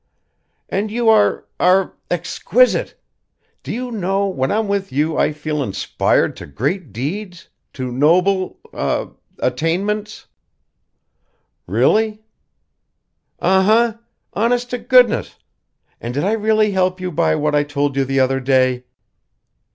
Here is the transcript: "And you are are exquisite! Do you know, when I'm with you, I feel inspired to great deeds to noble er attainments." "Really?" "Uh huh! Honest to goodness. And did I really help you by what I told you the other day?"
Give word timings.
"And 0.67 0.89
you 0.89 1.09
are 1.09 1.45
are 1.59 1.93
exquisite! 2.09 2.99
Do 3.61 3.71
you 3.71 3.91
know, 3.91 4.27
when 4.27 4.51
I'm 4.51 4.67
with 4.67 4.91
you, 4.91 5.15
I 5.15 5.31
feel 5.31 5.61
inspired 5.61 6.35
to 6.37 6.47
great 6.47 6.91
deeds 6.91 7.49
to 7.73 7.91
noble 7.91 8.57
er 8.73 9.11
attainments." 9.37 10.25
"Really?" 11.67 12.23
"Uh 13.37 13.61
huh! 13.61 13.93
Honest 14.33 14.71
to 14.71 14.79
goodness. 14.79 15.35
And 15.99 16.15
did 16.15 16.23
I 16.23 16.31
really 16.33 16.71
help 16.71 16.99
you 16.99 17.11
by 17.11 17.35
what 17.35 17.53
I 17.53 17.61
told 17.63 17.95
you 17.95 18.03
the 18.03 18.21
other 18.21 18.39
day?" 18.39 18.85